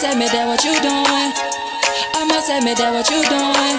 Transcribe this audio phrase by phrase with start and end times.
[0.00, 1.28] must admit that what you doing.
[2.16, 3.76] I'ma must admit that what you doing.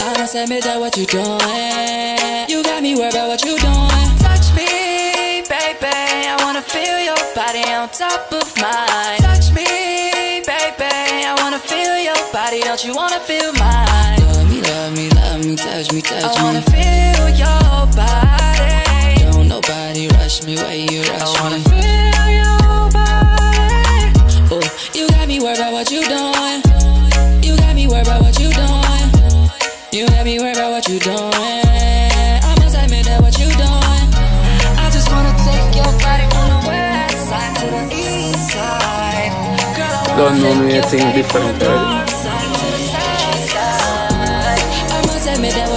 [0.00, 2.48] I'ma must admit that what you doing.
[2.48, 4.08] You got me worried about what you doing.
[4.16, 5.92] Touch me, baby.
[5.92, 9.20] I wanna feel your body on top of mine.
[9.20, 11.28] Touch me, baby.
[11.28, 12.64] I wanna feel your body.
[12.64, 14.16] Don't you wanna feel mine?
[14.24, 16.32] Love me, love me, love me, touch me, touch me.
[16.32, 19.20] I wanna feel your body.
[19.20, 21.85] Don't nobody rush me, why you rush I wanna me?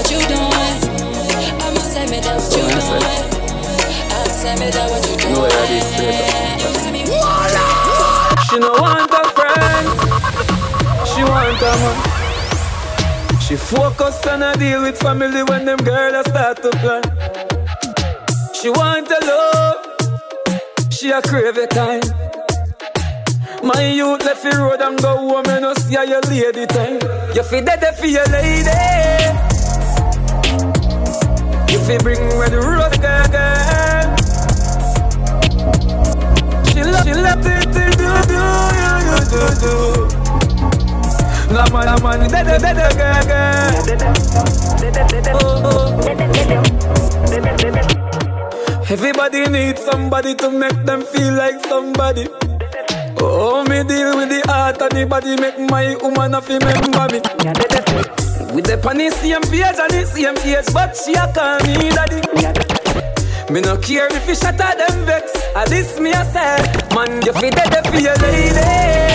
[0.09, 0.59] You doing.
[5.33, 6.71] No, I did straight up.
[6.71, 6.79] You
[8.47, 9.87] She no want a friend.
[11.05, 11.97] She want a man.
[13.41, 17.03] She focus on a deal with family when them girls start to plan.
[18.53, 19.85] She want a love.
[20.91, 22.28] She a crave a kind.
[23.63, 26.99] My youth left the road and go home and no see your lady time.
[27.35, 28.71] You feel dead for your lady.
[31.71, 34.15] You feel bring where the rose girl, girl.
[36.71, 38.43] She love, she love to, to do, do,
[38.79, 39.75] you, you, do, do.
[41.53, 43.41] La man, la man, da da da da ga ga.
[45.35, 45.99] Oh, oh.
[48.89, 52.27] Everybody needs somebody to make them feel like somebody.
[53.21, 57.19] Oh, me deal with the heart and the body make my woman a remember me.
[58.53, 61.89] With the on the same page and the same age, but she a call me
[61.89, 62.21] daddy.
[63.51, 65.31] Me no care if you shut her them vex.
[65.55, 69.08] At this me a say, man, you fi dead for your lady.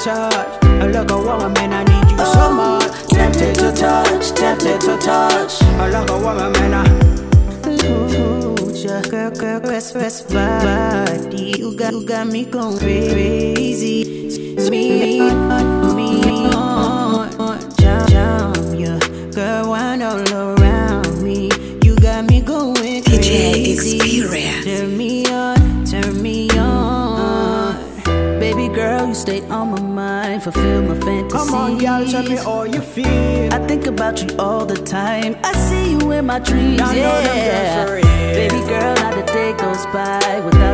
[0.00, 0.64] Touch.
[0.64, 3.08] I look a woman, man, I need you so oh, much.
[3.08, 5.62] Tempted to touch, tempted to touch.
[5.62, 7.10] I look a woman, man, I.
[8.80, 11.54] Just girl, girl, rest, rest, body.
[11.58, 14.56] You got, you got me going crazy.
[14.70, 18.98] Me, me, on, jam, jam, yeah.
[19.34, 21.50] Girl, wind all around me.
[21.84, 23.96] You got me going DJ crazy.
[23.98, 24.64] Experience.
[24.64, 27.90] Turn me on, turn me on.
[28.40, 29.89] Baby girl, you stay on my mind,
[30.38, 31.32] fulfill my fantasies.
[31.32, 33.52] Come on, girl, tell me how you feel.
[33.52, 35.36] I think about you all the time.
[35.42, 36.78] I see you in my dreams.
[36.78, 37.24] Yeah.
[37.50, 38.04] girls for real.
[38.40, 40.69] Baby girl, not a day goes by without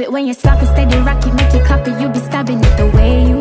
[0.00, 1.90] it when you stop and steady rock it, make you copy.
[2.00, 3.39] You be stabbing it the way you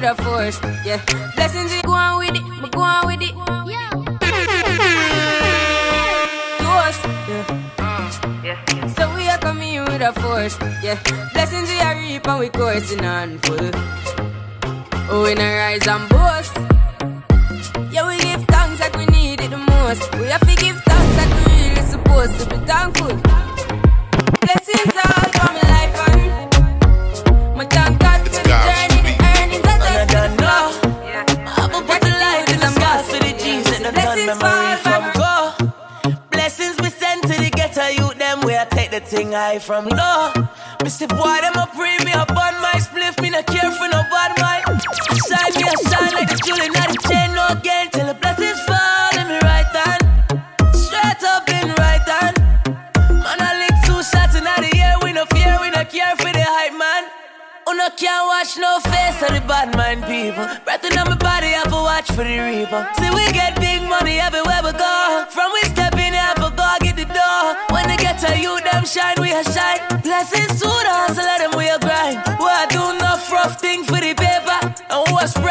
[0.00, 0.60] with a force.
[0.84, 1.00] Yeah.
[1.36, 2.72] Blessings, go on with it.
[2.72, 3.34] Go on with it.
[3.34, 4.02] Yo,
[6.64, 7.02] Ghost.
[7.28, 7.44] Yeah.
[7.76, 8.86] Mm, yeah.
[8.86, 10.56] So we are coming with a force.
[10.82, 10.98] Yeah.
[11.32, 13.70] Blessings we are reap and we coursing on full.
[15.12, 16.56] Oh, we not rise and boast.
[17.92, 20.12] Yeah, we give thanks like we need it the most.
[20.14, 23.16] We have to give thanks like we really supposed to be thankful.
[24.40, 25.29] Blessings all
[37.80, 40.32] ghetto youth them where I take the thing high from low.
[40.86, 44.02] Say boy them a pray me up on my spliff me no care for no
[44.10, 44.82] bad mind.
[45.28, 48.60] Shine me a shine like the jewel in the chain no again till the blessings
[48.66, 50.02] fall in me right hand.
[50.74, 52.36] Straight up in right hand.
[53.08, 56.32] Man I lick two shots in the air we no fear we no care for
[56.32, 57.04] the hype man.
[57.66, 60.44] Who no can't watch no face of the bad mind people.
[60.64, 62.82] Breathing on my body, I have watch for the reaper.
[62.98, 65.26] See, we get big money everywhere we go.
[65.30, 65.99] From we step
[68.20, 69.80] To you, them shine, we a shine.
[70.02, 72.20] Blessings to the hustle, let them we a grind.
[72.36, 74.60] We a do enough rough thing for the paper.
[74.92, 75.49] And we a spread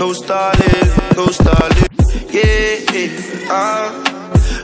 [0.00, 1.86] No stalling, no stalling.
[2.32, 3.92] Yeah, yeah, ah.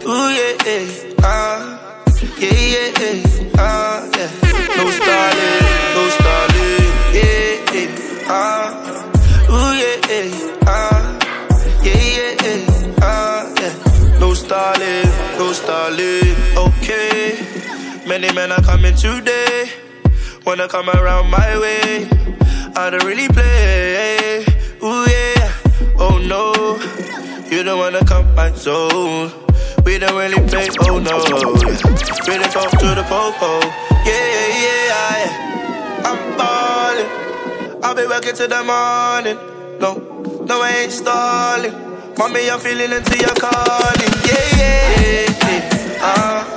[0.09, 2.05] Ooh, yeah, yeah, ah.
[2.38, 4.31] Yeah, yeah, yeah, ah, yeah.
[4.78, 5.61] No stalling,
[5.93, 6.88] no stalling.
[7.12, 9.52] Yeah, yeah, ah.
[9.52, 11.05] Ooh, yeah, yeah, ah.
[11.85, 14.19] Yeah, yeah, yeah, ah, yeah.
[14.19, 15.05] No stalling,
[15.37, 16.35] no stalling.
[16.57, 17.45] Okay.
[18.09, 19.69] Many men are coming today.
[20.47, 22.09] Wanna come around my way.
[22.75, 24.15] I don't really play.
[26.26, 26.52] No.
[27.50, 29.30] You don't wanna come my zone.
[29.85, 30.68] We don't really play.
[30.80, 31.23] Oh no.
[31.30, 31.76] Yeah.
[32.26, 33.61] Really talk to the popo.
[34.04, 36.02] Yeah, yeah, yeah, yeah.
[36.04, 37.83] I'm ballin'.
[37.85, 39.38] I'll be working till the morning.
[39.78, 39.95] No,
[40.45, 41.73] no, I ain't stalling.
[42.18, 44.12] Mommy, I'm feeling until you're calling.
[44.26, 46.02] Yeah, yeah, yeah, yeah.
[46.02, 46.55] Uh-huh.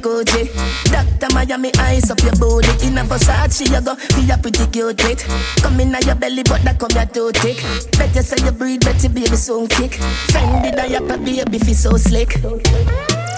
[0.00, 0.48] Gucci.
[0.90, 2.86] Doctor Miami, eyes up your booty.
[2.86, 5.24] In a Versace, you go feel a pretty cute bit.
[5.62, 7.60] Come in your belly, but that come your too thick.
[7.98, 9.92] Better say you breathe, better baby soon kick.
[10.32, 12.30] Fendi diaper, baby feel so slick.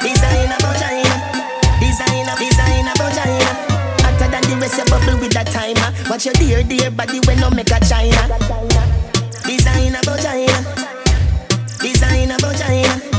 [0.02, 1.14] Designer vagina,
[1.82, 3.50] designer, designer vagina.
[4.02, 5.90] Hotter than the rest, you bubble with that timer.
[6.08, 8.22] Watch your dear, dear body when no make a China.
[9.44, 10.58] Designer vagina.
[11.80, 13.11] Designer vagina.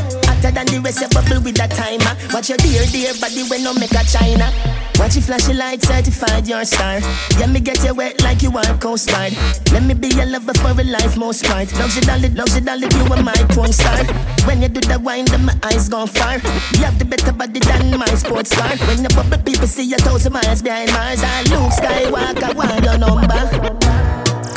[0.43, 2.19] Hotter than the rest, you bubble with that timer.
[2.35, 4.51] Watch your dear, dear body when no make a China.
[4.99, 6.99] Watch your flashy light certified your star.
[7.39, 9.31] Yeah, me get you wet like you are Coast Guard.
[9.71, 11.71] Let me be your lover for a life most part.
[11.79, 14.03] Loves you, darling, loves you, darling, you are my porn star.
[14.43, 16.35] When you do the wine, then my eyes gone far.
[16.75, 18.75] You have the better body than my sports car.
[18.83, 21.23] When you bubble, people see you thousand miles behind Mars.
[21.23, 23.47] I Luke Skywalker, want your number.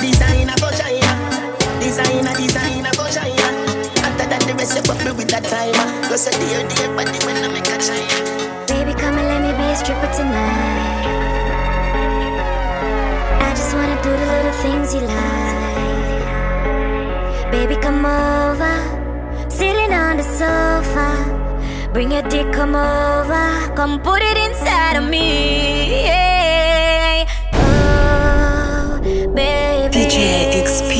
[0.02, 0.56] Designer
[1.78, 2.95] designer, designer vagina.
[4.66, 6.08] Than the rest, with that timer.
[6.08, 8.66] Cause a dear, dear body when I make a china.
[8.66, 11.06] Baby, come and let me be a stripper tonight.
[13.46, 16.26] I just wanna do the little things you like.
[17.52, 18.76] Baby, come over,
[19.48, 21.08] sitting on the sofa.
[21.92, 26.06] Bring your dick, come over, come put it inside of me.
[26.06, 27.24] Yeah.
[27.54, 29.00] Oh,
[29.32, 29.94] baby.
[29.94, 30.95] DJ Experience.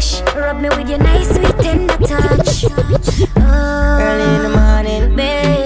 [0.00, 0.34] Me have a blush.
[0.34, 2.64] Rub me with your nice, sweet, tender touch.
[3.36, 5.59] Oh, Early in the morning, baby.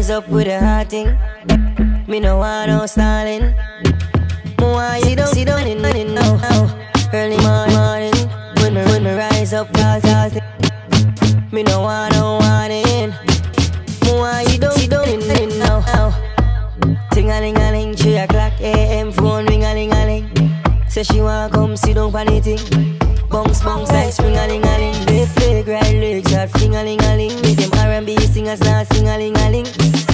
[0.00, 1.08] Rise up with a hot thing.
[2.08, 3.54] Me no want no stalling.
[4.58, 6.40] Why you don't sit down in it now?
[7.12, 8.28] Early morning, morning,
[8.62, 10.40] when me when me rise up, tall thing.
[11.52, 13.12] Me no want no warning.
[14.04, 15.84] Why you don't sit down in it now?
[15.88, 16.16] Oh,
[16.82, 16.96] oh.
[17.12, 19.12] Ting a ling a ling, three o'clock a.m.
[19.12, 20.88] Phone ring a ling a ling.
[20.88, 22.98] Say she wanna come sit down for the thing.
[23.28, 25.06] Bounce bounce like spring a ling a ling.
[25.06, 27.42] Left leg, right leg, shot finger ling a ling.
[27.42, 29.66] Make them R&B singers start sing a ling a ling,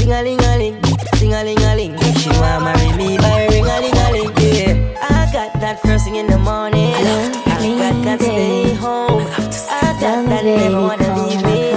[0.06, 0.84] sing a ling a ling,
[1.16, 1.94] sing a ling a ling.
[1.98, 4.32] If She wanna marry me by ring a ling a ling.
[4.38, 6.94] Yeah, I got that first thing in the morning.
[6.94, 9.26] I got that stay home.
[9.26, 11.72] I got that never wanna leave me.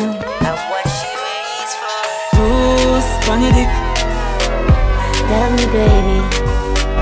[0.46, 2.38] I'm what she waits for.
[2.38, 3.72] Goose funny dick,
[5.32, 6.18] Love me, baby.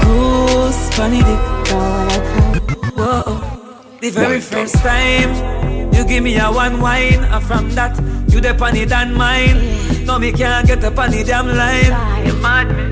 [0.04, 1.42] goose funny dick.
[1.68, 2.54] Don't wanna come.
[2.96, 4.00] Whoa.
[4.00, 5.57] The very first time
[5.98, 7.98] you give me a one wine, and from that
[8.30, 10.06] you the on it and mine.
[10.06, 12.26] No, me can't get up on the damn line.
[12.26, 12.86] You mad me?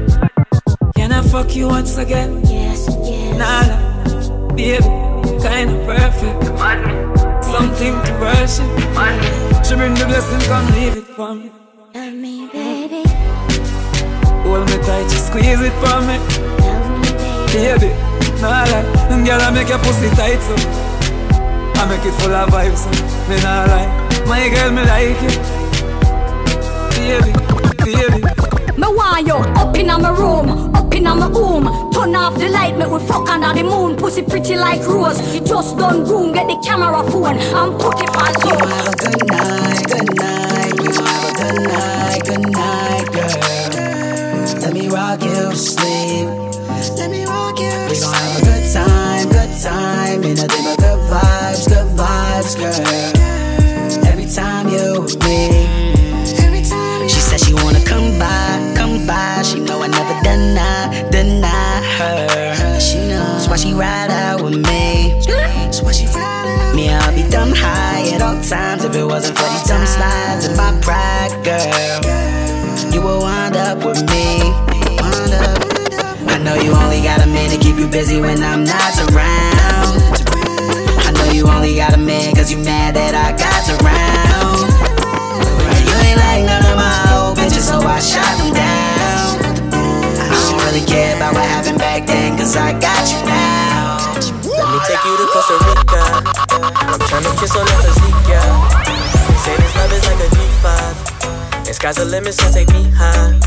[0.95, 2.41] Can I fuck you once again?
[2.45, 3.37] Yes, yes.
[3.37, 3.77] Nada,
[4.55, 4.83] baby,
[5.43, 6.45] kinda perfect.
[7.45, 8.69] Something to worship.
[9.65, 11.51] She bring the blessing, come leave it for me.
[11.93, 13.03] Love me, baby.
[14.43, 16.17] Hold me tight, just squeeze it for me.
[16.65, 17.11] Love me,
[17.53, 17.79] baby.
[17.79, 17.89] Baby,
[18.41, 20.84] nah lie, girl I make your pussy tight so.
[21.85, 22.89] I make it full of vibes so.
[23.29, 23.85] Me nah lie,
[24.25, 25.37] my girl me like it.
[26.97, 27.29] Baby,
[27.85, 28.25] baby.
[28.73, 31.93] Me want you up in my room, up in my home.
[31.93, 33.95] Turn off the light, me we fuck under the moon.
[33.97, 35.21] Pussy pretty like rose.
[35.31, 38.67] You just done room, get the camera phone and put it on You zoom.
[38.67, 40.73] have a good night, good night.
[40.81, 44.61] You have a good night, good night, girl.
[44.61, 46.29] Let me rock you to sleep.
[46.97, 47.69] Let me rock you.
[47.93, 50.23] We gon' have a good time, good time.
[50.23, 50.74] In a day
[68.95, 71.99] If it wasn't for these dumb slides and my pride, girl,
[72.95, 74.39] you would wind up with me.
[76.31, 79.99] I know you only got a minute, to keep you busy when I'm not around.
[81.03, 84.63] I know you only got a man cause you mad that I got around.
[84.63, 89.75] You ain't like none of my old bitches, so I shot them down.
[90.23, 94.07] I don't really care about what happened back then cause I got you now.
[94.55, 95.99] Let me take you to Costa Rica.
[96.95, 98.04] I'm trying to kiss on every
[101.75, 103.37] sky's the limit, so take me high.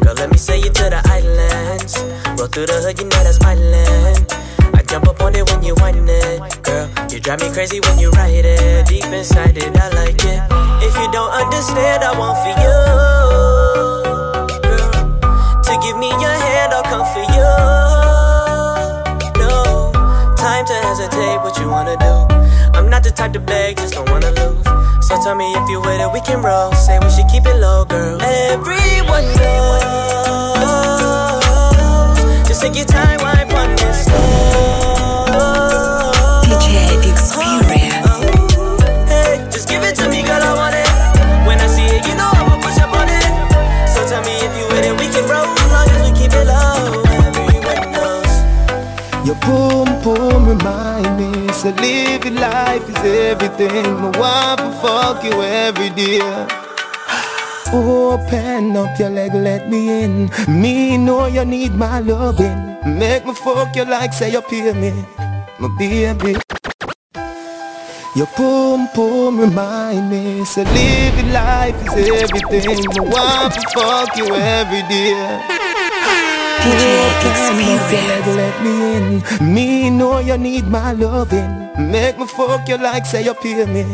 [0.00, 1.94] Girl, let me say you to the islands.
[2.38, 4.26] Roll through the hood, you know that's my land.
[4.74, 6.62] I jump up on it when you whine it.
[6.62, 8.86] Girl, you drive me crazy when you ride it.
[8.88, 10.40] Deep inside it, I like it.
[10.82, 12.76] If you don't understand, I want for you.
[14.64, 17.50] Girl, to give me your hand, I'll come for you.
[19.36, 19.92] No
[20.34, 22.14] time to hesitate, what you wanna do?
[22.72, 24.65] I'm not the type to beg, just don't wanna lose.
[25.06, 26.72] So tell me if you with it, we can roll.
[26.72, 28.20] Say we should keep it low, girl.
[28.20, 29.78] Everyone knows.
[32.48, 34.08] Just take your time, wipe on this
[36.50, 37.85] DJ Experience.
[49.46, 51.52] Boom boom remind me.
[51.52, 53.86] So living life is everything.
[53.86, 56.20] I want to fuck you every day.
[57.72, 60.30] Open up your leg, let me in.
[60.48, 62.58] Me know you need my loving.
[62.98, 64.92] Make me fuck you like say you pay me.
[65.58, 66.36] My baby.
[68.14, 70.44] Your boom boom remind me.
[70.44, 72.86] So living life is everything.
[72.96, 75.85] I want to fuck you every day
[77.30, 78.26] Experience.
[78.36, 79.54] Let me in.
[79.54, 81.68] Me know you need my loving.
[81.90, 83.84] Make me fuck you like say you pay me.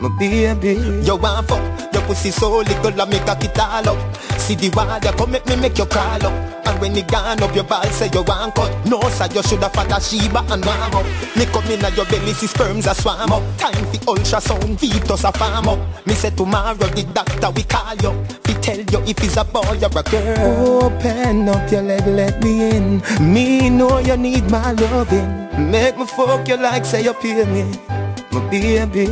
[0.00, 0.74] My baby.
[1.04, 1.92] You want fuck.
[1.92, 4.16] Your pussy so little I make a it all up.
[4.38, 6.63] See the water come make me make you crawl up.
[6.84, 8.70] When it gone up your ball say you want cut.
[8.84, 11.06] No sir you shoulda father Sheba and warm up.
[11.34, 13.42] Me come in at your belly see sperms a swam up.
[13.56, 15.78] Time for ultrasound fetus a farm up.
[16.06, 18.12] Me say tomorrow the doctor we call you.
[18.46, 20.82] We tell you if it's a boy or a girl.
[20.84, 23.00] Open up your leg, let me in.
[23.32, 25.70] Me know you need my loving.
[25.70, 27.93] Make me fuck you like say you pay me.
[28.34, 29.06] My baby,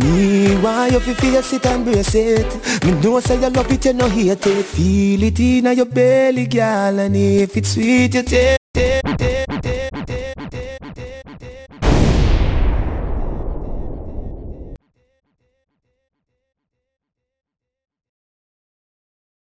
[0.00, 2.84] me why you fi face it and brace it?
[2.84, 4.64] Me know say you love it, you no hate it.
[4.64, 9.45] Feel it in your belly, girl And if it's sweet, you take it